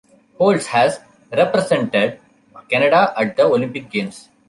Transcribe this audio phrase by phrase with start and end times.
[0.39, 0.99] Holtz has
[1.31, 2.19] represented
[2.69, 4.29] Canada at the Olympic Games.